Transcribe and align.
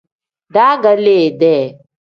Daagaliide. 0.53 1.55